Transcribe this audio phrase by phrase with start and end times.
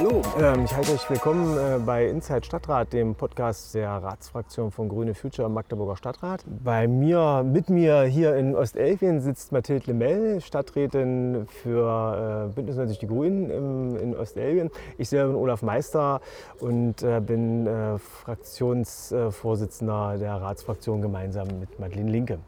[0.00, 4.88] Hallo, ähm, ich heiße euch willkommen äh, bei Inside Stadtrat, dem Podcast der Ratsfraktion von
[4.88, 6.42] Grüne Future im Magdeburger Stadtrat.
[6.46, 12.98] Bei mir, mit mir hier in Ostelfien sitzt Mathilde Lemel, Stadträtin für äh, Bündnis 90
[12.98, 14.70] Die Grünen im, in Ostelfien.
[14.96, 16.22] Ich selber bin Olaf Meister
[16.60, 22.38] und äh, bin äh, Fraktionsvorsitzender der Ratsfraktion gemeinsam mit Madeleine Linke.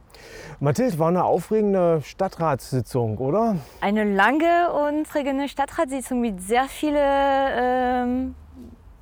[0.60, 3.56] Mathilde, war eine aufregende Stadtratssitzung, oder?
[3.80, 8.34] Eine lange und prägende Stadtratssitzung mit sehr vielen ähm,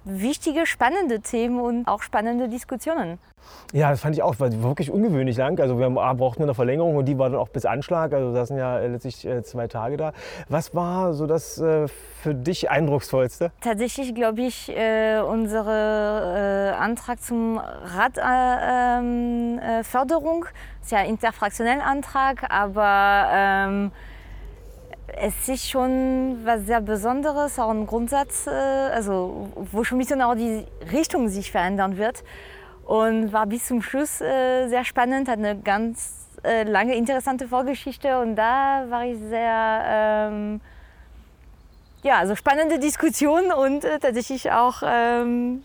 [0.04, 3.18] wichtige, spannende Themen und auch spannende Diskussionen.
[3.72, 5.60] Ja, das fand ich auch, war wirklich ungewöhnlich lang.
[5.60, 8.12] Also wir brauchten eine Verlängerung und die war dann auch bis Anschlag.
[8.12, 10.12] Also da sind ja letztlich äh, zwei Tage da.
[10.48, 11.86] Was war so das äh,
[12.22, 13.52] für dich eindrucksvollste?
[13.60, 22.50] Tatsächlich glaube ich, äh, unser äh, Antrag zum Radförderung äh, ist ja ein interfraktioneller Antrag,
[22.50, 23.92] aber ähm,
[25.16, 30.22] es ist schon was sehr Besonderes, auch ein Grundsatz, äh, also wo schon ein bisschen
[30.22, 32.22] auch die Richtung sich verändern wird.
[32.84, 38.18] Und war bis zum Schluss äh, sehr spannend, hat eine ganz äh, lange interessante Vorgeschichte
[38.20, 40.60] und da war ich sehr, ähm,
[42.02, 45.62] ja, also spannende Diskussion und tatsächlich auch ähm,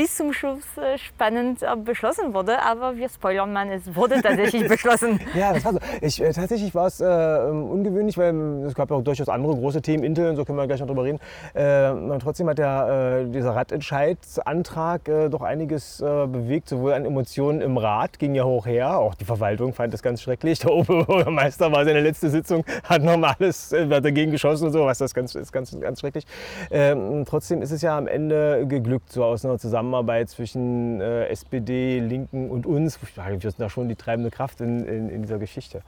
[0.00, 4.66] bis zum Schluss äh, spannend äh, beschlossen wurde, aber wir spoilern mal, es wurde tatsächlich
[4.68, 5.20] beschlossen.
[5.34, 5.78] ja, das war so.
[6.00, 9.28] Ich, äh, tatsächlich war es äh, ähm, ungewöhnlich, weil ähm, es gab ja auch durchaus
[9.28, 11.18] andere große Themen, Intel, und so können wir gleich noch drüber reden.
[11.52, 18.18] Äh, trotzdem hat der, äh, dieser Radentscheidsantrag doch einiges bewegt, sowohl an Emotionen im Rat,
[18.18, 20.60] ging ja hoch her, auch die Verwaltung fand das ganz schrecklich.
[20.60, 25.12] Der Oberbürgermeister war seine letzte Sitzung, hat nochmal alles dagegen geschossen und so, was das
[25.12, 26.24] ganz, ist ganz, ganz schrecklich.
[26.70, 31.26] Ähm, trotzdem ist es ja am Ende geglückt, so aus einer Zusammenarbeit Zusammenarbeit zwischen äh,
[31.26, 32.98] SPD, Linken und uns.
[33.00, 35.82] Wir sind da schon die treibende Kraft in, in, in dieser Geschichte.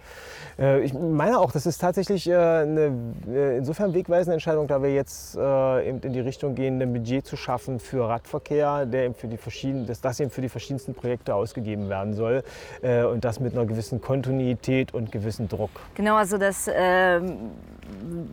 [0.58, 2.92] Äh, ich meine auch, das ist tatsächlich äh, eine
[3.28, 7.24] äh, insofern wegweisende Entscheidung, da wir jetzt äh, eben in die Richtung gehen, ein Budget
[7.26, 10.94] zu schaffen für Radverkehr, der eben für die verschiedenen, dass das eben für die verschiedensten
[10.94, 12.42] Projekte ausgegeben werden soll
[12.82, 15.70] äh, und das mit einer gewissen Kontinuität und gewissen Druck.
[15.94, 17.50] Genau, also das ähm,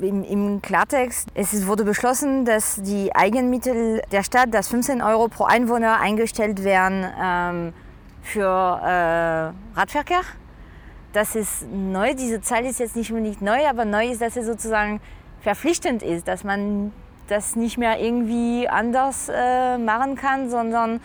[0.01, 5.45] im, im Klartext, es wurde beschlossen, dass die Eigenmittel der Stadt, das 15 Euro pro
[5.49, 7.73] Einwohner eingestellt werden ähm,
[8.21, 10.21] für äh, Radverkehr.
[11.13, 14.45] Das ist neu, diese Zahl ist jetzt nicht unbedingt neu, aber neu ist, dass es
[14.45, 15.01] sozusagen
[15.41, 16.91] verpflichtend ist, dass man
[17.27, 20.99] das nicht mehr irgendwie anders äh, machen kann, sondern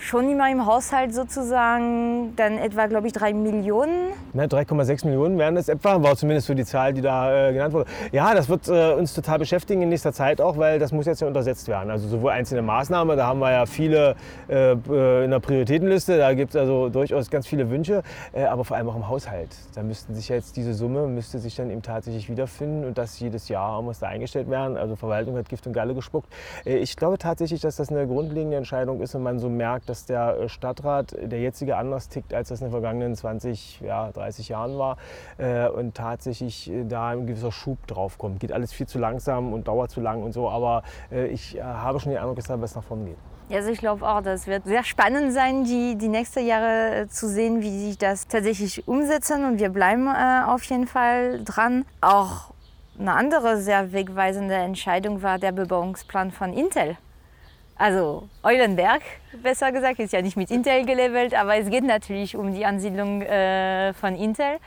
[0.00, 4.12] schon immer im Haushalt sozusagen dann etwa, glaube ich, drei Millionen.
[4.32, 7.74] Ne, 3,6 Millionen wären das etwa, war zumindest für die Zahl, die da äh, genannt
[7.74, 7.90] wurde.
[8.12, 11.20] Ja, das wird äh, uns total beschäftigen in nächster Zeit auch, weil das muss jetzt
[11.20, 11.90] ja untersetzt werden.
[11.90, 14.14] Also sowohl einzelne Maßnahmen, da haben wir ja viele
[14.48, 18.64] äh, äh in der Prioritätenliste, da gibt es also durchaus ganz viele Wünsche, äh, aber
[18.64, 19.50] vor allem auch im Haushalt.
[19.74, 23.48] Da müssten sich jetzt diese Summe, müsste sich dann eben tatsächlich wiederfinden und das jedes
[23.48, 24.76] Jahr muss da eingestellt werden.
[24.76, 26.32] Also Verwaltung hat Gift und Galle gespuckt.
[26.64, 30.06] Äh, ich glaube tatsächlich, dass das eine grundlegende Entscheidung ist und man so merkt, dass
[30.06, 34.48] der äh, Stadtrat, der jetzige, anders tickt, als das in den vergangenen 20, ja, 30
[34.48, 34.96] Jahren war.
[35.38, 38.40] Äh, und tatsächlich äh, da ein gewisser Schub drauf kommt.
[38.40, 42.12] Geht alles viel zu langsam und dauert zu lang und so, aber ich habe schon
[42.12, 43.16] den Eindruck, dass da was nach vorne geht.
[43.50, 47.62] Also ich glaube auch, das wird sehr spannend sein, die, die nächsten Jahre zu sehen,
[47.62, 49.44] wie sich das tatsächlich umsetzen.
[49.44, 51.86] Und wir bleiben äh, auf jeden Fall dran.
[52.00, 52.52] Auch
[52.98, 56.98] eine andere sehr wegweisende Entscheidung war der Bebauungsplan von Intel.
[57.78, 59.02] Also Eulenberg,
[59.40, 63.22] besser gesagt, ist ja nicht mit Intel gelevelt, aber es geht natürlich um die Ansiedlung
[63.22, 64.58] äh, von Intel.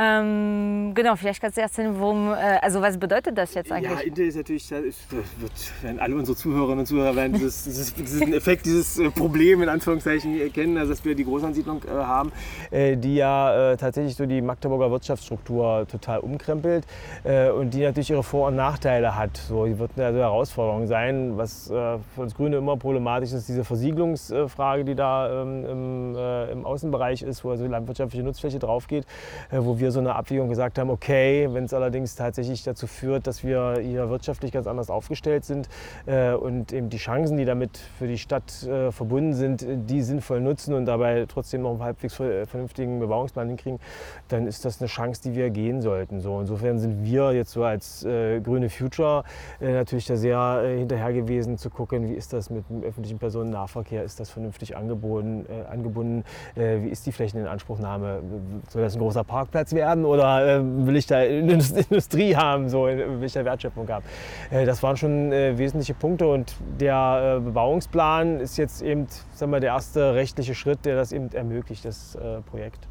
[0.00, 3.98] Ähm, genau, vielleicht kannst du erzählen, worum, äh, also was bedeutet das jetzt eigentlich?
[3.98, 7.64] Ja, Intel ist natürlich, das ist, wird, werden alle unsere Zuhörerinnen und Zuhörer werden dieses,
[7.64, 11.90] dieses, diesen Effekt, dieses äh, Problem in Anführungszeichen erkennen, also dass wir die Großansiedlung äh,
[11.90, 12.30] haben,
[12.70, 16.86] äh, die ja äh, tatsächlich so die Magdeburger Wirtschaftsstruktur total umkrempelt
[17.24, 19.36] äh, und die natürlich ihre Vor- und Nachteile hat.
[19.36, 24.84] So, die wird eine Herausforderung sein, was für uns Grüne immer problematisch ist, diese Versiegelungsfrage,
[24.84, 26.16] die da ähm, im,
[26.52, 29.04] im, Außenbereich ist, wo also landwirtschaftliche Nutzfläche drauf geht,
[29.50, 33.26] wo wir wir so eine Abwägung gesagt haben, okay, wenn es allerdings tatsächlich dazu führt,
[33.26, 35.68] dass wir hier wirtschaftlich ganz anders aufgestellt sind
[36.06, 40.40] äh, und eben die Chancen, die damit für die Stadt äh, verbunden sind, die sinnvoll
[40.40, 43.80] nutzen und dabei trotzdem noch einen halbwegs vernünftigen Bebauungsplan hinkriegen,
[44.28, 46.20] dann ist das eine Chance, die wir gehen sollten.
[46.20, 49.24] So, insofern sind wir jetzt so als äh, grüne Future
[49.60, 53.18] äh, natürlich da sehr äh, hinterher gewesen zu gucken, wie ist das mit dem öffentlichen
[53.18, 56.24] Personennahverkehr, ist das vernünftig angeboten, äh, angebunden,
[56.54, 58.20] wie ist die Flächeninanspruchnahme,
[58.68, 59.88] soll das ein großer Parkplatz werden?
[59.88, 64.04] werden oder äh, will ich da Industrie haben, so will ich da Wertschöpfung haben.
[64.50, 69.52] Äh, das waren schon äh, wesentliche Punkte und der äh, Bebauungsplan ist jetzt eben sagen
[69.52, 72.86] wir, der erste rechtliche Schritt, der das eben ermöglicht, das äh, Projekt.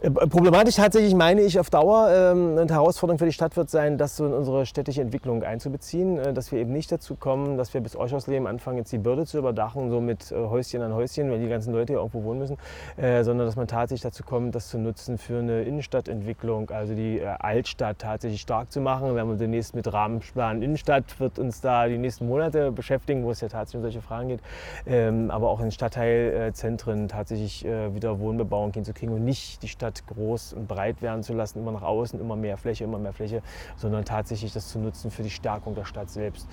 [0.00, 3.98] Äh, problematisch tatsächlich meine ich auf Dauer ähm, eine Herausforderung für die Stadt wird sein,
[3.98, 7.74] das so in unsere städtische Entwicklung einzubeziehen, äh, dass wir eben nicht dazu kommen, dass
[7.74, 11.32] wir bis Euchersleben anfangen, jetzt die Bürde zu überdachen, so mit äh, Häuschen an Häuschen,
[11.32, 12.56] weil die ganzen Leute hier irgendwo wohnen müssen,
[12.96, 17.98] sondern dass man tatsächlich dazu kommt, das zu nutzen für eine Innenstadtentwicklung, also die Altstadt
[17.98, 19.14] tatsächlich stark zu machen.
[19.14, 23.40] Wir haben demnächst mit Rahmenplan Innenstadt, wird uns da die nächsten Monate beschäftigen, wo es
[23.40, 24.40] ja tatsächlich um solche Fragen geht,
[24.86, 30.52] ähm, aber auch in Stadtteilzentren tatsächlich wieder Wohnbebauung hinzukriegen und nicht die Stadt Stadt groß
[30.52, 33.42] und breit werden zu lassen, immer nach außen, immer mehr Fläche, immer mehr Fläche,
[33.76, 36.48] sondern tatsächlich das zu nutzen für die Stärkung der Stadt selbst,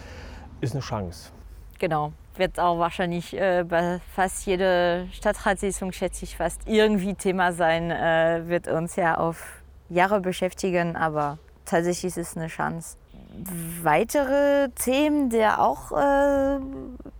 [0.61, 1.31] ist eine Chance.
[1.77, 7.91] Genau, wird auch wahrscheinlich äh, bei fast jeder Stadtratssitzung, schätze ich, fast irgendwie Thema sein,
[7.91, 12.97] äh, wird uns ja auf Jahre beschäftigen, aber tatsächlich ist es eine Chance
[13.83, 16.59] weitere Themen, der auch äh,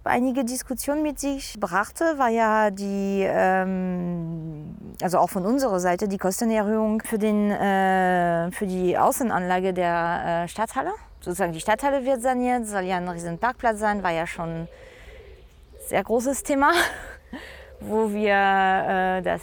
[0.03, 6.17] einige Diskussionen mit sich brachte, war ja die, ähm, also auch von unserer Seite, die
[6.17, 10.91] Kostenerhöhung für, den, äh, für die Außenanlage der äh, Stadthalle.
[11.21, 14.67] Sozusagen die Stadthalle wird saniert, soll ja ein riesen Parkplatz sein, war ja schon ein
[15.87, 16.71] sehr großes Thema,
[17.79, 19.41] wo wir äh, das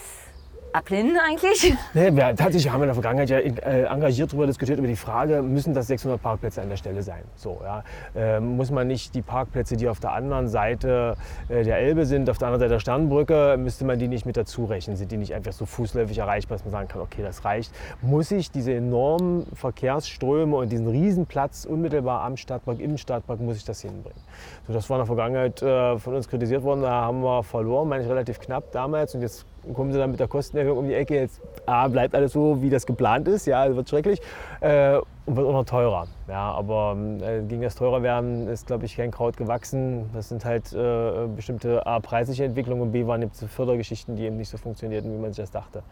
[0.73, 1.75] ablehnen eigentlich?
[1.95, 4.97] Nee, wir, tatsächlich haben wir in der Vergangenheit ja äh, engagiert darüber diskutiert, über die
[4.97, 7.23] Frage, müssen das 600 Parkplätze an der Stelle sein?
[7.37, 7.85] So, ja.
[8.15, 11.17] äh, muss man nicht die Parkplätze, die auf der anderen Seite
[11.49, 14.37] äh, der Elbe sind, auf der anderen Seite der Sternbrücke, müsste man die nicht mit
[14.37, 14.97] dazu rechnen?
[14.97, 17.73] Sind die nicht einfach so fußläufig erreichbar, dass man sagen kann, okay, das reicht?
[18.01, 23.65] Muss ich diese enormen Verkehrsströme und diesen Riesenplatz unmittelbar am Stadtpark, im Stadtpark, muss ich
[23.65, 24.21] das hinbringen?
[24.67, 27.89] So, das war in der Vergangenheit äh, von uns kritisiert worden, da haben wir verloren,
[27.89, 30.95] meine ich relativ knapp damals und jetzt kommen sie dann mit der Kostenerhöhung um die
[30.95, 31.15] Ecke.
[31.15, 33.47] Jetzt A, bleibt alles so, wie das geplant ist.
[33.47, 34.21] Ja, es wird schrecklich.
[34.61, 36.09] Äh, und wird auch noch teurer.
[36.29, 40.11] Ja, aber äh, gegen das teurer werden ist, glaube ich, kein Kraut gewachsen.
[40.15, 44.37] Das sind halt äh, bestimmte A, preisliche Entwicklungen und B, waren jetzt Fördergeschichten, die eben
[44.37, 45.83] nicht so funktionierten, wie man sich das dachte.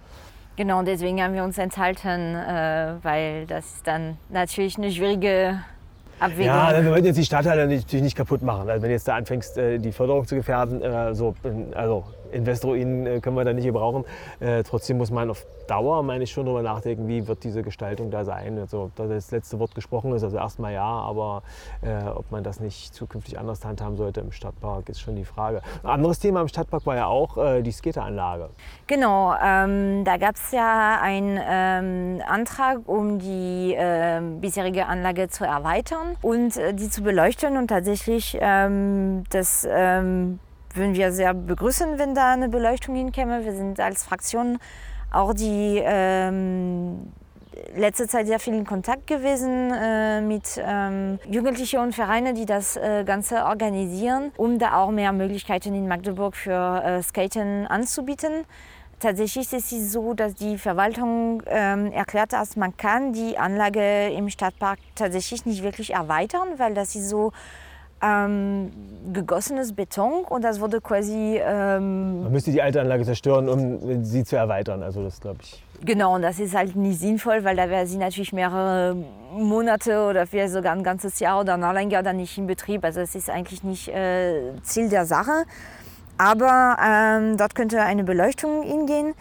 [0.57, 5.61] Genau, deswegen haben wir uns enthalten, äh, weil das dann natürlich eine schwierige
[6.19, 6.47] Abwägung.
[6.47, 8.69] Ja, wir wollten jetzt die Stadtteile natürlich nicht kaputt machen.
[8.69, 11.35] Also wenn du jetzt da anfängst, äh, die Förderung zu gefährden, äh, so,
[11.75, 14.05] also Investoren äh, können wir da nicht gebrauchen.
[14.41, 18.11] Äh, trotzdem muss man auf Dauer, meine ich, schon darüber nachdenken, wie wird diese Gestaltung
[18.11, 18.59] da sein.
[18.59, 21.43] Also, da das letzte Wort gesprochen ist, also erstmal ja, aber
[21.83, 25.63] äh, ob man das nicht zukünftig anders handhaben sollte im Stadtpark, ist schon die Frage.
[25.83, 28.51] Ein anderes Thema im Stadtpark war ja auch äh, die Skateranlage.
[28.87, 35.45] Genau, ähm, da gab es ja einen ähm, Antrag, um die äh, bisherige Anlage zu
[35.45, 40.41] erweitern und äh, die zu beleuchten und tatsächlich ähm, das ähm,
[40.75, 43.45] würden wir sehr begrüßen, wenn da eine Beleuchtung hinkäme.
[43.45, 44.59] Wir sind als Fraktion
[45.11, 47.13] auch die ähm,
[47.75, 52.77] letzte Zeit sehr viel in Kontakt gewesen äh, mit ähm, Jugendlichen und Vereinen, die das
[52.77, 58.45] äh, Ganze organisieren, um da auch mehr Möglichkeiten in Magdeburg für äh, Skaten anzubieten.
[59.01, 64.29] Tatsächlich ist es so, dass die Verwaltung ähm, erklärt, dass man kann die Anlage im
[64.29, 67.33] Stadtpark tatsächlich nicht wirklich erweitern, weil das ist so
[68.03, 68.71] ähm,
[69.13, 71.41] gegossenes Beton und das wurde quasi.
[71.43, 74.83] Ähm, Man müsste die alte Anlage zerstören, um sie zu erweitern.
[74.83, 75.63] Also das glaube ich.
[75.83, 78.95] Genau, und das ist halt nicht sinnvoll, weil da wäre sie natürlich mehrere
[79.33, 82.85] Monate oder vielleicht sogar ein ganzes Jahr oder noch länger dann nicht in Betrieb.
[82.85, 85.45] Also es ist eigentlich nicht äh, Ziel der Sache.
[86.19, 89.15] Aber ähm, dort könnte eine Beleuchtung hingehen,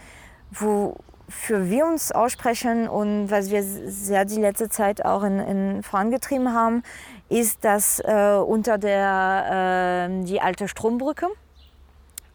[0.50, 6.52] wofür wir uns aussprechen und was wir sehr die letzte Zeit auch in, in vorangetrieben
[6.52, 6.82] haben,
[7.30, 11.28] ist das äh, unter der äh, die alte Strombrücke.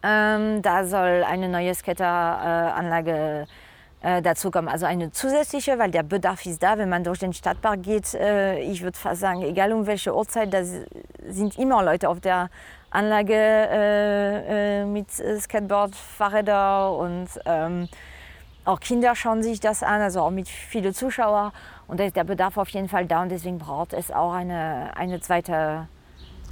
[0.02, 3.46] Ähm, da soll eine neue Skateranlage
[4.00, 7.32] äh, dazu kommen, also eine zusätzliche, weil der Bedarf ist da, wenn man durch den
[7.32, 8.14] Stadtpark geht.
[8.14, 12.48] Äh, ich würde fast sagen, egal um welche Uhrzeit, da sind immer Leute auf der
[12.90, 17.88] Anlage äh, äh, mit Skateboard, Fahrräder und ähm,
[18.66, 21.52] auch Kinder schauen sich das an, also auch mit vielen Zuschauern.
[21.86, 24.90] Und da ist der Bedarf auf jeden Fall da und deswegen braucht es auch eine,
[24.96, 25.88] eine zweite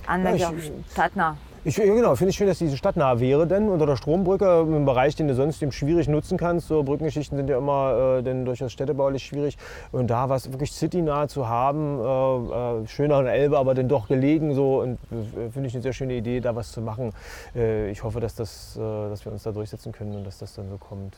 [0.06, 0.52] Anlage ja,
[0.92, 1.36] stadtnah.
[1.66, 5.16] Ich, genau, finde ich schön, dass diese stadtnah wäre, denn unter der Strombrücke, im Bereich,
[5.16, 6.68] den du sonst eben schwierig nutzen kannst.
[6.68, 9.56] So Brückengeschichten sind ja immer äh, denn durchaus städtebaulich schwierig.
[9.90, 13.88] Und da was wirklich citynah zu haben, äh, äh, schöner an der Elbe, aber dann
[13.88, 17.14] doch gelegen, so und äh, finde ich eine sehr schöne Idee, da was zu machen.
[17.56, 20.54] Äh, ich hoffe, dass, das, äh, dass wir uns da durchsetzen können und dass das
[20.54, 21.16] dann so kommt,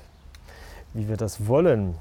[0.94, 1.94] wie wir das wollen.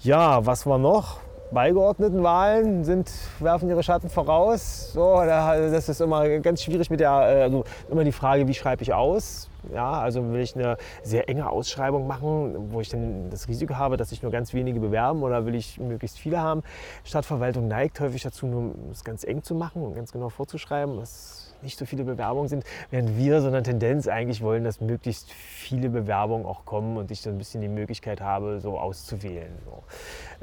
[0.00, 1.20] Ja, was war noch?
[1.52, 4.92] beigeordneten Wahlen sind, werfen ihre Schatten voraus.
[4.92, 8.82] So, das ist immer ganz schwierig mit der, äh, also immer die Frage, wie schreibe
[8.82, 9.48] ich aus?
[9.72, 13.96] Ja, also will ich eine sehr enge Ausschreibung machen, wo ich dann das Risiko habe,
[13.96, 16.62] dass sich nur ganz wenige bewerben oder will ich möglichst viele haben.
[17.04, 21.41] Stadtverwaltung neigt häufig dazu, nur es ganz eng zu machen und ganz genau vorzuschreiben, was
[21.62, 25.88] nicht so viele Bewerbungen sind, während wir so eine Tendenz eigentlich wollen, dass möglichst viele
[25.88, 29.52] Bewerbungen auch kommen und ich so ein bisschen die Möglichkeit habe, so auszuwählen.
[29.64, 29.82] So.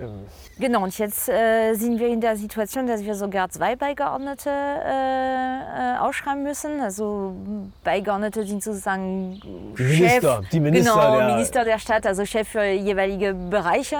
[0.03, 0.25] Ähm.
[0.59, 5.93] Genau, und jetzt äh, sind wir in der Situation, dass wir sogar zwei Beigeordnete äh,
[5.95, 6.79] äh ausschreiben müssen.
[6.79, 7.35] Also
[7.83, 9.39] Beigeordnete sind sozusagen
[9.77, 13.97] die Minister, Chef, die Minister, genau, der, Minister der Stadt, also Chef für jeweilige Bereiche.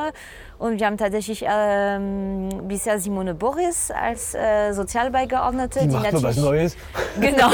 [0.60, 5.80] Und wir haben tatsächlich ähm, bisher Simone Boris als äh, Sozialbeigeordnete.
[5.80, 6.76] Die, die macht was Neues.
[7.20, 7.50] Genau,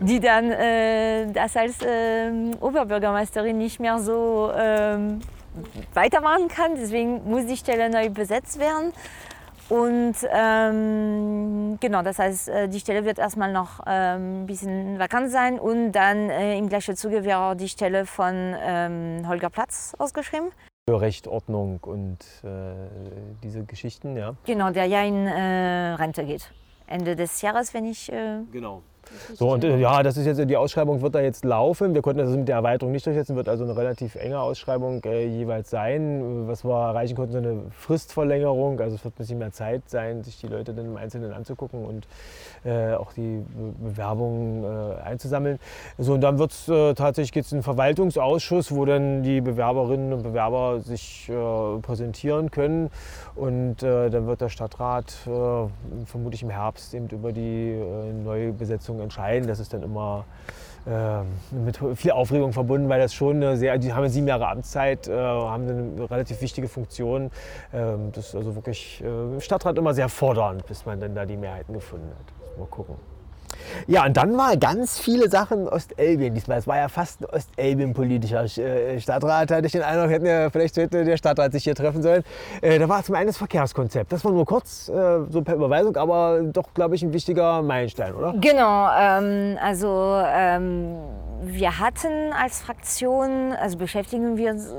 [0.00, 2.30] die dann äh, das als äh,
[2.60, 5.20] Oberbürgermeisterin nicht mehr so ähm,
[5.94, 6.74] weitermachen kann.
[6.76, 8.92] Deswegen muss die Stelle neu besetzt werden.
[9.68, 15.30] Und ähm, genau, das heißt, äh, die Stelle wird erstmal noch ähm, ein bisschen vakant
[15.30, 19.94] sein und dann äh, im gleichen Zuge wäre auch die Stelle von ähm, Holger Platz
[19.98, 20.50] ausgeschrieben.
[20.88, 22.74] Für Recht, Ordnung und äh,
[23.42, 24.36] diese Geschichten, ja.
[24.44, 26.52] Genau, der ja in äh, Rente geht.
[26.86, 28.12] Ende des Jahres, wenn ich.
[28.12, 28.82] Äh, genau.
[29.34, 31.94] So, und äh, ja, das ist jetzt, die Ausschreibung wird da jetzt laufen.
[31.94, 35.26] Wir konnten das mit der Erweiterung nicht durchsetzen, wird also eine relativ enge Ausschreibung äh,
[35.26, 36.46] jeweils sein.
[36.46, 38.80] Was wir erreichen konnten, so eine Fristverlängerung.
[38.80, 41.84] Also es wird ein bisschen mehr Zeit sein, sich die Leute dann im Einzelnen anzugucken
[41.84, 42.06] und
[42.64, 43.42] äh, auch die
[43.82, 45.58] Bewerbungen äh, einzusammeln.
[45.98, 50.22] So, und dann wird es äh, tatsächlich in einen Verwaltungsausschuss, wo dann die Bewerberinnen und
[50.22, 52.90] Bewerber sich äh, präsentieren können.
[53.34, 55.12] Und dann wird der Stadtrat
[56.06, 57.78] vermutlich im Herbst eben über die
[58.24, 58.52] neue
[58.96, 59.48] Besetzung Entscheidung entscheiden.
[59.48, 60.24] Das ist dann immer
[60.86, 61.22] äh,
[61.54, 65.12] mit viel Aufregung verbunden, weil das schon eine sehr, die haben sieben Jahre Amtszeit, äh,
[65.12, 67.30] haben eine relativ wichtige Funktion.
[67.72, 71.24] Äh, das ist also wirklich äh, im Stadtrat immer sehr fordernd, bis man dann da
[71.24, 72.58] die Mehrheiten gefunden hat.
[72.58, 72.96] Mal gucken.
[73.86, 76.58] Ja, und dann war ganz viele Sachen Ostelbien diesmal.
[76.58, 80.76] Es war ja fast ein Ostelbien-politischer äh, Stadtrat, hatte ich den Eindruck, hätten ja vielleicht
[80.76, 82.22] hätte der Stadtrat sich hier treffen sollen.
[82.62, 84.12] Äh, da war zum einen das Verkehrskonzept.
[84.12, 88.14] Das war nur kurz, äh, so per Überweisung, aber doch, glaube ich, ein wichtiger Meilenstein,
[88.14, 88.34] oder?
[88.40, 90.96] Genau, ähm, also ähm,
[91.42, 94.72] wir hatten als Fraktion, also beschäftigen wir uns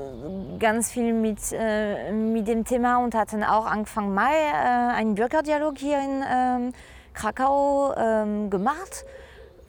[0.58, 5.78] ganz viel mit, äh, mit dem Thema und hatten auch Anfang Mai äh, einen Bürgerdialog
[5.78, 6.72] hier in ähm,
[7.18, 9.04] Krakau ähm, gemacht,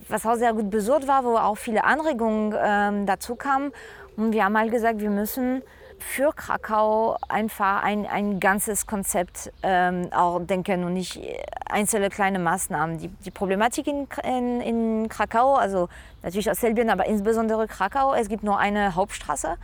[0.07, 3.71] was auch sehr gut besucht war, wo auch viele Anregungen ähm, dazu kamen.
[4.15, 5.63] Und wir haben mal gesagt, wir müssen
[5.97, 11.19] für Krakau einfach ein, ein ganzes Konzept ähm, auch denken und nicht
[11.67, 12.99] einzelne kleine Maßnahmen.
[12.99, 15.89] Die, die Problematik in, in, in, Krakau, also
[16.21, 19.57] natürlich aus Serbien, aber insbesondere Krakau, es gibt nur eine Hauptstraße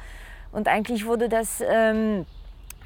[0.51, 2.25] und eigentlich wurde das, ähm,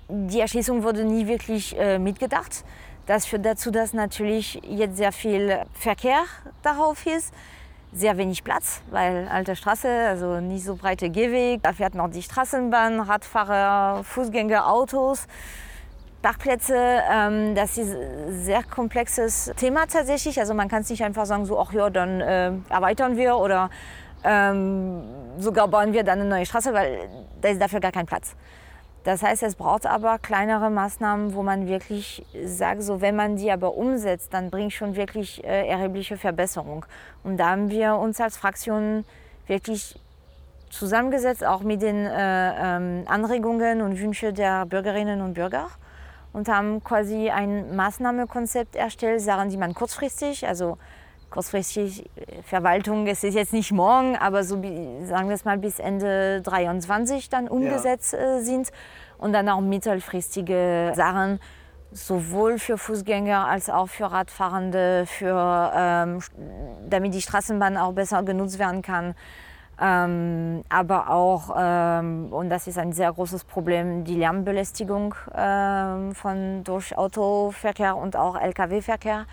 [0.09, 2.65] die Erschließung wurde nie wirklich äh, mitgedacht.
[3.09, 6.25] Das führt dazu, dass natürlich jetzt sehr viel Verkehr
[6.61, 7.33] darauf ist.
[7.91, 11.63] Sehr wenig Platz, weil alte Straße, also nicht so breite Gehweg.
[11.63, 15.25] Da fährt noch die Straßenbahn, Radfahrer, Fußgänger, Autos.
[16.21, 16.75] Parkplätze,
[17.11, 20.39] ähm, das ist ein sehr komplexes Thema tatsächlich.
[20.39, 23.71] Also man kann es nicht einfach sagen, so, ach ja, dann äh, erweitern wir oder
[24.23, 25.01] ähm,
[25.39, 27.09] sogar bauen wir dann eine neue Straße, weil
[27.41, 28.35] da ist dafür gar kein Platz.
[29.03, 33.51] Das heißt, es braucht aber kleinere Maßnahmen, wo man wirklich sagt, so wenn man die
[33.51, 36.85] aber umsetzt, dann bringt schon wirklich äh, erhebliche Verbesserung.
[37.23, 39.05] Und da haben wir uns als Fraktion
[39.47, 39.99] wirklich
[40.69, 45.67] zusammengesetzt, auch mit den äh, ähm, Anregungen und Wünschen der Bürgerinnen und Bürger
[46.33, 50.77] und haben quasi ein Maßnahmenkonzept erstellt, Sachen, die man kurzfristig, also
[51.29, 52.09] kurzfristig
[52.43, 57.29] Verwaltung, es ist jetzt nicht morgen, aber so sagen wir es mal bis Ende 23
[57.29, 58.37] dann umgesetzt ja.
[58.37, 58.69] Äh, sind
[59.17, 61.39] und dann auch mittelfristige Sachen
[61.91, 66.19] sowohl für Fußgänger als auch für Radfahrende, für, ähm,
[66.87, 69.15] damit die Straßenbahn auch besser genutzt werden kann.
[69.81, 76.63] Ähm, aber auch, ähm, und das ist ein sehr großes Problem, die Lärmbelästigung ähm, von
[76.65, 79.25] durch Autoverkehr und auch Lkw-Verkehr.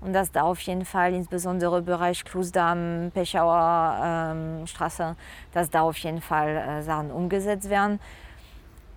[0.00, 5.16] Und dass da auf jeden Fall, insbesondere im Bereich Klusdamm, Pechauer ähm, Straße,
[5.52, 7.98] dass da auf jeden Fall äh, Sachen umgesetzt werden.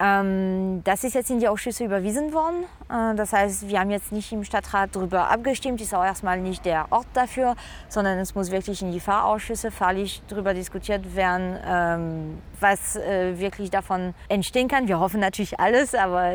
[0.02, 2.66] Ähm, das ist jetzt in die Ausschüsse überwiesen worden.
[2.90, 6.66] Äh, das heißt, wir haben jetzt nicht im Stadtrat darüber abgestimmt, ist auch erstmal nicht
[6.66, 7.56] der Ort dafür,
[7.88, 13.70] sondern es muss wirklich in die Fahrausschüsse fahrlich darüber diskutiert werden, ähm, was äh, wirklich
[13.70, 14.88] davon entstehen kann.
[14.88, 16.32] Wir hoffen natürlich alles, aber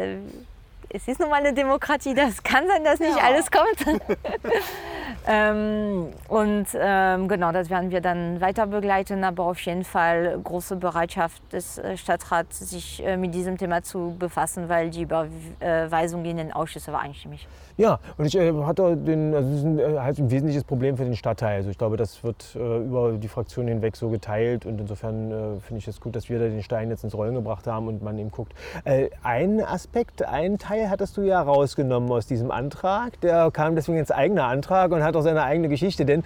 [0.96, 3.24] es ist nun mal eine Demokratie, das kann sein, dass nicht ja.
[3.24, 4.00] alles kommt.
[5.26, 10.76] ähm, und ähm, genau, das werden wir dann weiter begleiten, aber auf jeden Fall große
[10.76, 16.38] Bereitschaft des äh, Stadtrats, sich äh, mit diesem Thema zu befassen, weil die Überweisung in
[16.38, 17.46] den Ausschüsse war einstimmig.
[17.78, 21.04] Ja, und ich äh, hatte den, also das ist ein, halt ein wesentliches Problem für
[21.04, 21.56] den Stadtteil.
[21.56, 25.60] Also ich glaube, das wird äh, über die Fraktion hinweg so geteilt und insofern äh,
[25.60, 28.02] finde ich es gut, dass wir da den Stein jetzt ins Rollen gebracht haben und
[28.02, 28.54] man eben guckt.
[28.84, 33.20] Äh, ein Aspekt, ein Teil hattest du ja rausgenommen aus diesem Antrag.
[33.20, 36.22] Der kam deswegen ins eigene Antrag und hat auch seine eigene Geschichte, denn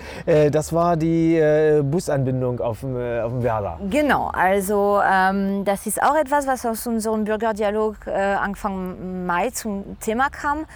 [0.52, 1.40] das war die
[1.82, 3.78] Busanbindung auf dem, auf dem Werder.
[3.90, 10.28] Genau, also ähm, das ist auch etwas, was aus unserem Bürgerdialog Anfang Mai zum Thema
[10.30, 10.66] kam.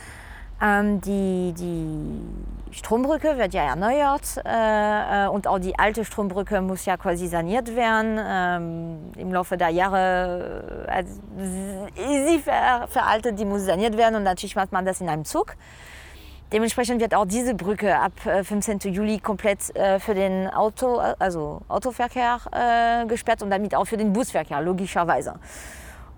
[0.64, 6.86] Ähm, die, die Strombrücke wird ja erneuert äh, äh, und auch die alte Strombrücke muss
[6.86, 8.18] ja quasi saniert werden.
[8.18, 14.22] Ähm, Im Laufe der Jahre äh, ist sie ver veraltet, die muss saniert werden und
[14.22, 15.54] natürlich macht man das in einem Zug.
[16.52, 18.78] Dementsprechend wird auch diese Brücke ab 15.
[18.78, 23.96] Äh, Juli komplett äh, für den Auto, also Autoverkehr äh, gesperrt und damit auch für
[23.96, 25.34] den Busverkehr, logischerweise.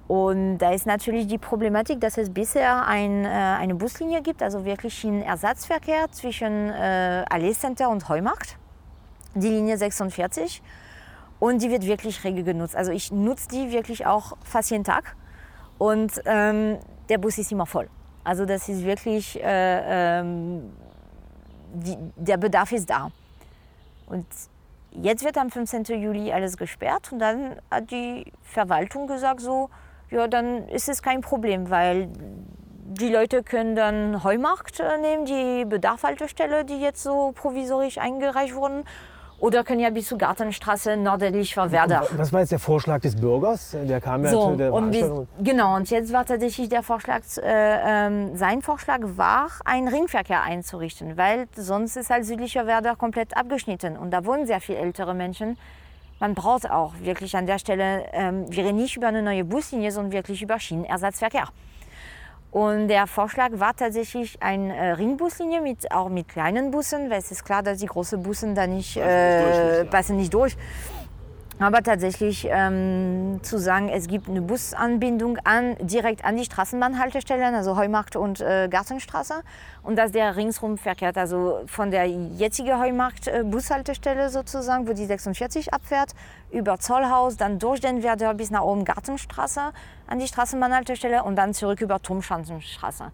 [0.08, 4.64] Und da ist natürlich die Problematik, dass es bisher ein, äh, eine Buslinie gibt, also
[4.64, 8.56] wirklich einen Ersatzverkehr zwischen äh, Allee Center und Heumarkt,
[9.34, 10.62] die Linie 46.
[11.40, 12.76] Und die wird wirklich rege genutzt.
[12.76, 15.16] Also ich nutze die wirklich auch fast jeden Tag.
[15.76, 17.88] Und ähm, der Bus ist immer voll.
[18.22, 20.72] Also das ist wirklich, äh, ähm,
[21.74, 23.10] die, der Bedarf ist da.
[24.06, 24.24] Und
[24.92, 25.84] jetzt wird am 15.
[26.00, 29.68] Juli alles gesperrt und dann hat die Verwaltung gesagt so,
[30.10, 32.08] ja, dann ist es kein Problem, weil
[32.88, 38.84] die Leute können dann Heumarkt äh, nehmen, die Bedarfhaltestelle, die jetzt so provisorisch eingereicht wurden.
[39.38, 42.06] Oder können ja bis zur Gartenstraße nördlich von Werder.
[42.16, 43.76] Was war jetzt der Vorschlag des Bürgers?
[43.82, 47.20] Der kam ja so, zu der und wir, Genau, und jetzt war tatsächlich der Vorschlag,
[47.36, 53.36] äh, äh, sein Vorschlag war, einen Ringverkehr einzurichten, weil sonst ist halt südlicher Werder komplett
[53.36, 53.98] abgeschnitten.
[53.98, 55.58] Und da wohnen sehr viele ältere Menschen
[56.18, 59.90] man braucht auch wirklich an der Stelle, ähm, wir reden nicht über eine neue Buslinie,
[59.92, 61.48] sondern wirklich über Schienenersatzverkehr.
[62.50, 67.30] Und der Vorschlag war tatsächlich eine äh, Ringbuslinie, mit, auch mit kleinen Bussen, weil es
[67.30, 70.56] ist klar, dass die großen Bussen da nicht, äh, passen nicht durch.
[71.58, 77.78] Aber tatsächlich ähm, zu sagen, es gibt eine Busanbindung an, direkt an die Straßenbahnhaltestellen, also
[77.78, 79.42] Heumarkt und äh, Gartenstraße,
[79.82, 85.72] und dass der ringsrum verkehrt, also von der jetzigen Heumarkt-Bushaltestelle äh, sozusagen, wo die 46
[85.72, 86.12] abfährt,
[86.50, 89.72] über Zollhaus, dann durch den Werder bis nach oben Gartenstraße
[90.08, 93.12] an die Straßenbahnhaltestelle und dann zurück über Turmschanzenstraße.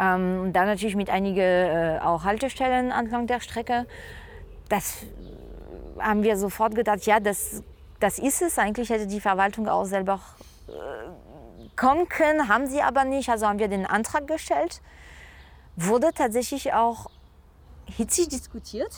[0.00, 3.86] Ähm, und dann natürlich mit einigen äh, auch Haltestellen entlang der Strecke.
[4.68, 5.06] Das
[6.00, 7.62] haben wir sofort gedacht, ja, das,
[8.00, 8.58] das ist es.
[8.58, 10.20] Eigentlich hätte die Verwaltung auch selber
[10.68, 10.72] äh,
[11.76, 13.28] kommen können, haben sie aber nicht.
[13.28, 14.80] Also haben wir den Antrag gestellt.
[15.76, 17.06] Wurde tatsächlich auch
[17.96, 18.90] hitzig diskutiert.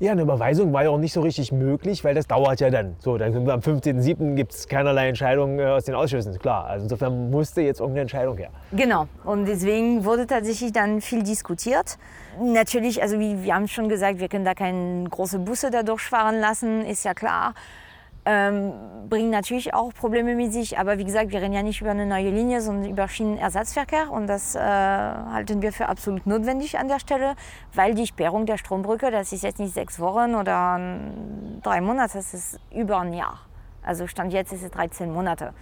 [0.00, 2.96] Ja, eine Überweisung war ja auch nicht so richtig möglich, weil das dauert ja dann.
[2.98, 4.34] So, dann sind wir am 15.07.
[4.34, 6.66] gibt es keinerlei Entscheidungen äh, aus den Ausschüssen, klar.
[6.66, 8.50] Also insofern musste jetzt irgendeine Entscheidung her.
[8.72, 11.98] Genau, und deswegen wurde tatsächlich dann viel diskutiert.
[12.40, 16.40] Natürlich, also wie wir haben schon gesagt, wir können da keine große Busse da durchfahren
[16.40, 17.54] lassen, ist ja klar
[18.28, 18.74] ähm,
[19.08, 20.78] bringen natürlich auch Probleme mit sich.
[20.78, 24.10] Aber wie gesagt, wir reden ja nicht über eine neue Linie, sondern über Schienenersatzverkehr.
[24.10, 27.34] Und das äh, halten wir für absolut notwendig an der Stelle,
[27.72, 30.78] weil die Sperrung der Strombrücke, das ist jetzt nicht sechs Wochen oder
[31.62, 33.40] drei Monate, das ist über ein Jahr.
[33.82, 35.54] Also Stand jetzt ist es 13 Monate.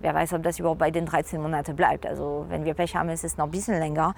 [0.00, 2.06] Wer weiß, ob das überhaupt bei den 13 Monaten bleibt.
[2.06, 4.14] Also wenn wir Pech haben, ist es noch ein bisschen länger.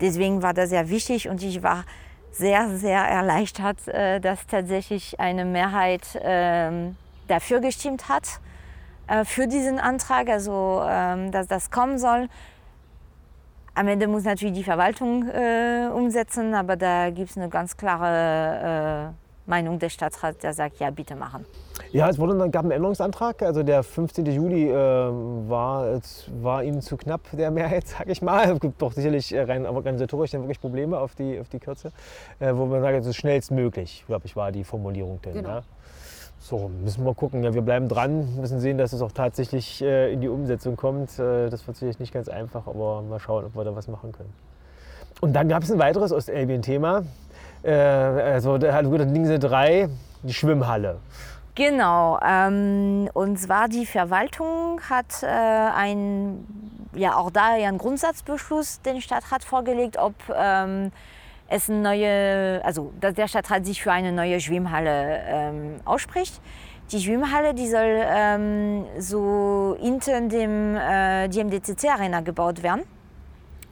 [0.00, 1.84] Deswegen war das sehr wichtig und ich war
[2.30, 6.96] sehr, sehr erleichtert, äh, dass tatsächlich eine Mehrheit ähm,
[7.32, 8.40] dafür gestimmt hat,
[9.08, 12.28] äh, für diesen Antrag, also ähm, dass das kommen soll.
[13.74, 19.14] Am Ende muss natürlich die Verwaltung äh, umsetzen, aber da gibt es eine ganz klare
[19.14, 21.46] äh, Meinung des Stadtrats, der sagt, ja, bitte machen.
[21.90, 23.42] Ja, es wurde, gab einen Änderungsantrag.
[23.42, 24.26] Also der 15.
[24.26, 26.00] Juli äh, war,
[26.40, 28.52] war Ihnen zu knapp, der Mehrheit, sage ich mal.
[28.52, 31.92] Es gibt doch sicherlich äh, rein organisatorisch dann wirklich Probleme auf die, auf die Kürze,
[32.38, 35.20] äh, wo man sagt, so schnellstmöglich, glaube ich, war die Formulierung.
[35.22, 35.48] Denn, genau.
[35.48, 35.62] ja.
[36.42, 37.44] So, müssen wir gucken.
[37.44, 41.16] Ja, wir bleiben dran, müssen sehen, dass es auch tatsächlich äh, in die Umsetzung kommt.
[41.16, 44.10] Äh, das wird sicherlich nicht ganz einfach, aber mal schauen, ob wir da was machen
[44.10, 44.32] können.
[45.20, 47.04] Und dann gab es ein weiteres Ostelbien-Thema.
[47.62, 49.88] Äh, also der hat Dingse 3,
[50.24, 50.98] die Schwimmhalle.
[51.54, 56.44] Genau, ähm, und zwar die Verwaltung hat äh, ein,
[56.92, 60.90] ja auch da einen Grundsatzbeschluss den Stadtrat vorgelegt, ob ähm,
[61.52, 66.40] es eine neue, also dass der Stadtrat sich für eine neue Schwimmhalle ähm, ausspricht.
[66.90, 72.82] Die Schwimmhalle, die soll ähm, so hinter dem äh, die MDCC Arena gebaut werden.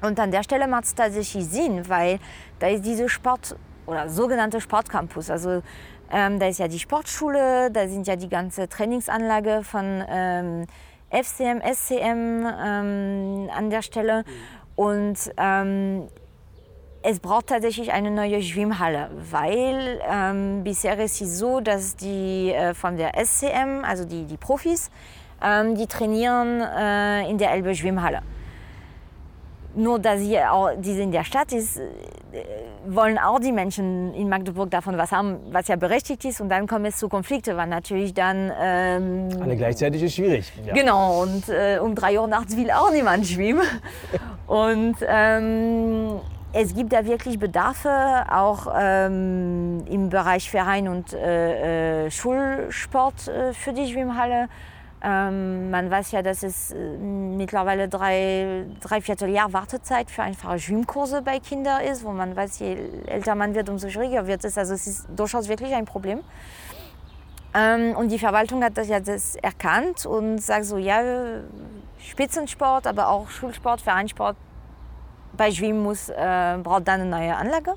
[0.02, 2.18] Und an der Stelle macht es tatsächlich Sinn, weil
[2.58, 5.30] da ist diese Sport oder sogenannte Sportcampus.
[5.30, 5.62] Also
[6.10, 10.66] ähm, da ist ja die Sportschule, da sind ja die ganze Trainingsanlage von ähm,
[11.10, 14.24] FCM, SCM ähm, an der Stelle.
[14.26, 14.32] Mhm.
[14.76, 16.08] Und ähm,
[17.02, 22.74] es braucht tatsächlich eine neue Schwimmhalle, weil ähm, bisher ist es so, dass die äh,
[22.74, 24.90] von der SCM, also die, die Profis,
[25.42, 28.20] ähm, die trainieren äh, in der Elbe Schwimmhalle.
[29.74, 31.84] Nur dass sie auch, diese in der Stadt ist, äh,
[32.86, 36.40] wollen auch die Menschen in Magdeburg davon was haben, was ja berechtigt ist.
[36.42, 38.52] Und dann kommt es zu Konflikten, weil natürlich dann...
[38.60, 40.52] Ähm, Alle gleichzeitig ist schwierig.
[40.66, 40.74] Ja.
[40.74, 43.62] Genau, und äh, um drei Uhr nachts will auch niemand schwimmen.
[44.46, 46.20] und ähm,
[46.52, 53.52] es gibt da wirklich Bedarfe, auch ähm, im Bereich Verein und äh, äh, Schulsport äh,
[53.52, 54.48] für die Schwimmhalle.
[55.02, 61.22] Ähm, man weiß ja, dass es äh, mittlerweile drei, drei Vierteljahr Wartezeit für einfache Schwimmkurse
[61.22, 64.58] bei Kindern ist, wo man weiß, je älter man wird, umso schwieriger wird es.
[64.58, 66.20] Also es ist durchaus wirklich ein Problem.
[67.54, 71.00] Ähm, und die Verwaltung hat das ja das erkannt und sagt so, ja,
[71.98, 74.36] Spitzensport, aber auch Schulsport, Vereinssport
[75.40, 77.72] bei Schwimmen muss, äh, braucht dann eine neue Anlage.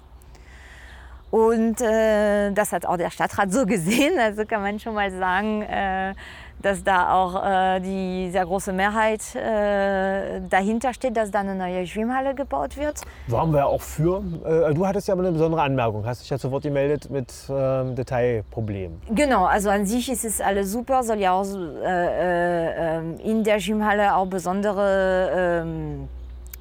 [1.32, 4.19] Und äh, das hat auch der Stadtrat so gesehen.
[4.19, 6.13] Also kann man schon mal sagen, äh,
[6.62, 11.88] dass da auch äh, die sehr große Mehrheit äh, dahinter steht, dass da eine neue
[11.88, 12.99] Schwimmhalle gebaut wird.
[13.28, 14.21] Waren wir ja auch für.
[14.43, 17.95] Äh, du hattest ja aber eine besondere Anmerkung, hast dich ja sofort gemeldet mit ähm,
[17.95, 19.02] Detailproblemen.
[19.10, 23.62] Genau, also an sich ist es alles super, soll ja auch äh, äh, in der
[23.62, 26.10] Schwimmhalle auch besondere ähm,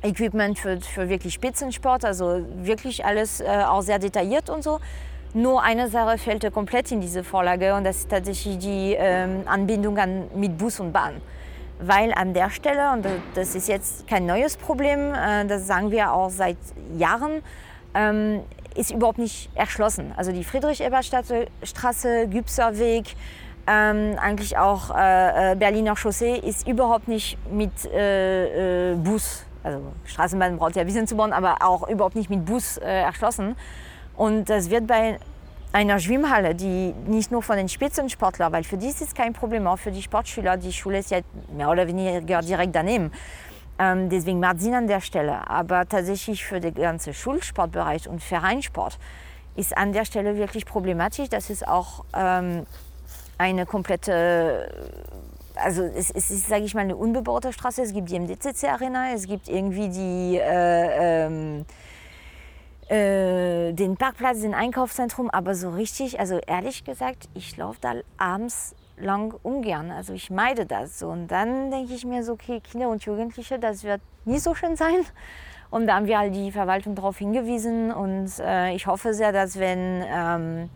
[0.02, 4.80] Equipment für, für wirklich Spitzensport, also wirklich alles äh, auch sehr detailliert und so.
[5.34, 9.96] Nur eine Sache fehlte komplett in diese Vorlage und das ist tatsächlich die ähm, Anbindung
[9.98, 11.22] an, mit Bus und Bahn.
[11.80, 16.12] Weil an der Stelle, und das ist jetzt kein neues Problem, äh, das sagen wir
[16.12, 16.58] auch seit
[16.96, 17.42] Jahren,
[17.94, 18.40] ähm,
[18.74, 20.12] ist überhaupt nicht erschlossen.
[20.16, 23.14] Also die Friedrich-Ebert-Straße, Gübser Weg,
[23.66, 29.80] ähm, eigentlich auch äh, äh, Berliner Chaussee ist überhaupt nicht mit äh, äh, Bus, also
[30.06, 33.56] Straßenbahn braucht ja ein zu bauen, aber auch überhaupt nicht mit Bus äh, erschlossen.
[34.16, 35.18] Und das wird bei
[35.72, 39.66] einer Schwimmhalle, die nicht nur von den Spitzensportlern, weil für die ist es kein Problem,
[39.66, 41.20] auch für die Sportschüler, die Schule ist ja
[41.56, 43.10] mehr oder weniger direkt daneben.
[43.78, 45.48] Ähm, deswegen macht Sinn an der Stelle.
[45.48, 48.98] Aber tatsächlich für den ganzen Schulsportbereich und Vereinssport
[49.56, 51.28] ist an der Stelle wirklich problematisch.
[51.28, 52.66] Das ist auch ähm,
[53.38, 54.70] eine komplette,
[55.56, 57.82] also es, es ist, sage ich mal, eine unbebaute Straße.
[57.82, 61.64] Es gibt die MDCC Arena, es gibt irgendwie die äh, ähm,
[62.88, 68.74] äh, den Parkplatz, den Einkaufszentrum, aber so richtig, also ehrlich gesagt, ich laufe da abends
[68.98, 69.90] lang ungern.
[69.90, 71.08] Also ich meide das so.
[71.08, 74.76] Und dann denke ich mir so, okay, Kinder und Jugendliche, das wird nie so schön
[74.76, 75.04] sein.
[75.70, 77.92] Und da haben wir halt die Verwaltung darauf hingewiesen.
[77.92, 80.70] Und äh, ich hoffe sehr, dass wenn ähm,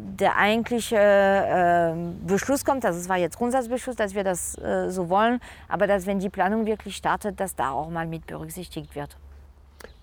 [0.00, 1.94] der eigentliche äh,
[2.26, 6.06] Beschluss kommt, also es war jetzt Grundsatzbeschluss, dass wir das äh, so wollen, aber dass
[6.06, 9.16] wenn die Planung wirklich startet, dass da auch mal mit berücksichtigt wird.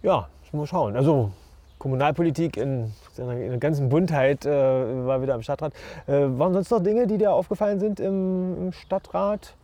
[0.02, 0.95] Ja, Mal schauen.
[0.95, 1.32] Also
[1.80, 5.74] Kommunalpolitik in, in der ganzen Buntheit äh, war wieder am Stadtrat.
[6.08, 9.56] Äh, waren sonst noch Dinge, die dir aufgefallen sind im, im Stadtrat?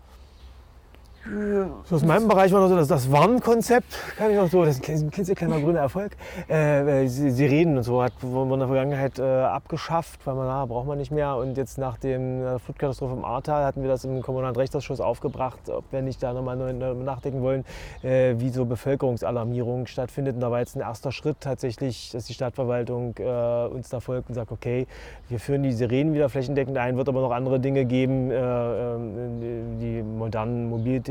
[1.86, 4.80] So aus meinem Bereich war noch so das, das Warnkonzept, kann ich noch so, das
[4.80, 6.14] ist ein klitzekleiner grüner Erfolg.
[6.48, 10.88] Äh, Sirenen und so hat man in der Vergangenheit äh, abgeschafft, weil man, na, braucht
[10.88, 11.36] man nicht mehr.
[11.36, 15.84] Und jetzt nach der Flutkatastrophe im Ahrtal hatten wir das im Kommunalen Rechtsausschuss aufgebracht, ob
[15.92, 17.66] wir nicht da nochmal nachdenken wollen,
[18.02, 20.36] äh, wie so Bevölkerungsalarmierung stattfindet.
[20.36, 24.30] Und da war jetzt ein erster Schritt tatsächlich, dass die Stadtverwaltung äh, uns da folgt
[24.30, 24.88] und sagt, okay,
[25.30, 29.80] wir führen die Sirenen wieder flächendeckend ein, wird aber noch andere Dinge geben, äh, ähm,
[29.80, 31.11] die modernen Mobilität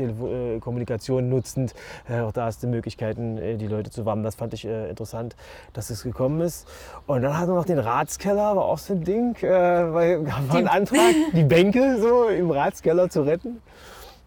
[0.59, 1.73] Kommunikation nutzend.
[2.09, 4.23] Äh, auch da hast du Möglichkeiten, äh, die Leute zu warnen.
[4.23, 5.35] Das fand ich interessant,
[5.73, 6.67] dass es gekommen ist.
[7.07, 10.67] Und dann hatten wir noch den Ratskeller, war auch so ein Ding, weil war ein
[10.67, 13.61] Antrag, die Bänke so im Ratskeller zu retten.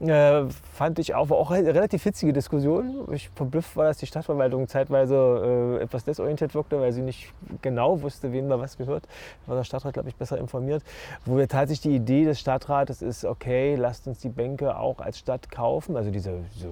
[0.08, 3.08] Äh, fand ich auch, war auch eine relativ hitzige Diskussion.
[3.12, 8.02] Ich verblüfft war, dass die Stadtverwaltung zeitweise äh, etwas desorientiert wirkte, weil sie nicht genau
[8.02, 9.04] wusste, wem da was gehört.
[9.44, 10.82] Da war der Stadtrat, glaube ich, besser informiert.
[11.24, 15.18] Wo wir tatsächlich die Idee des Stadtrates ist, okay, lasst uns die Bänke auch als
[15.18, 15.96] Stadt kaufen.
[15.96, 16.70] Also diese, diese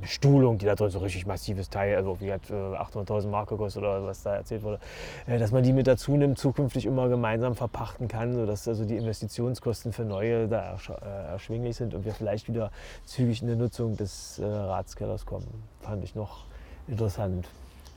[0.00, 3.48] Bestuhlung, ähm, die da drin so richtig massives Teil, also wie hat 800.000 äh, Mark
[3.48, 4.78] gekostet oder was da erzählt wurde,
[5.26, 8.96] äh, dass man die mit dazu nimmt, zukünftig immer gemeinsam verpachten kann, sodass also die
[8.96, 12.70] Investitionskosten für neue da äh, erschwinglich sind und wir vielleicht wieder
[13.04, 15.46] zügig in die Nutzung des Ratskellers kommen.
[15.80, 16.44] Fand ich noch
[16.86, 17.48] interessant.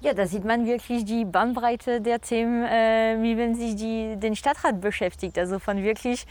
[0.01, 4.79] Ja, da sieht man wirklich die Bandbreite der Themen, wie wenn sich die, den Stadtrat
[4.79, 5.37] beschäftigt.
[5.37, 6.25] Also von wirklich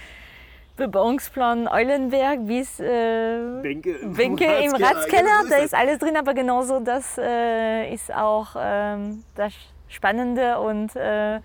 [0.79, 4.65] Bebauungsplan Eulenberg bis äh, Bänke, im, Bänke Ratskeller.
[4.65, 5.45] im Ratskeller.
[5.51, 8.97] Da ist alles drin, aber genauso das äh, ist auch äh,
[9.35, 9.53] das
[9.89, 11.41] Spannende und äh,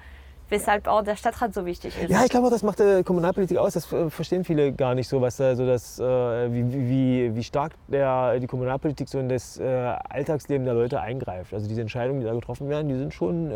[0.53, 2.11] weshalb auch der Stadtrat so wichtig ist.
[2.11, 3.73] Ja, ich glaube das macht äh, Kommunalpolitik aus.
[3.73, 7.43] Das äh, verstehen viele gar nicht so, was da so das, äh, wie, wie, wie
[7.43, 11.55] stark der, die Kommunalpolitik so in das äh, Alltagsleben der Leute eingreift.
[11.55, 13.51] Also diese Entscheidungen, die da getroffen werden, die sind schon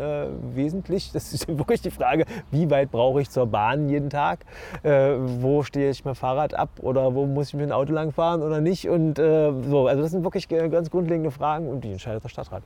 [0.54, 1.12] wesentlich.
[1.12, 4.40] Das ist wirklich die Frage, wie weit brauche ich zur Bahn jeden Tag?
[4.82, 8.42] Wo stehe ich mein Fahrrad ab oder wo muss ich mit dem Auto lang fahren
[8.42, 8.88] oder nicht?
[8.88, 12.62] Und so, also das sind wirklich ganz grundlegende Fragen und die entscheidet der Stadtrat.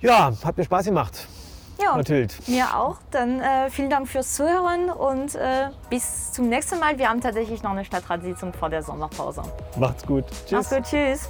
[0.00, 1.26] Ja, hat mir Spaß gemacht.
[1.82, 2.34] Ja, Mathilde.
[2.46, 2.96] mir auch.
[3.10, 6.98] Dann äh, vielen Dank fürs Zuhören und äh, bis zum nächsten Mal.
[6.98, 9.42] Wir haben tatsächlich noch eine Stadtratssitzung vor der Sommerpause.
[9.78, 10.24] Macht's gut.
[10.46, 10.52] Tschüss.
[10.52, 11.28] Mach's gut, tschüss.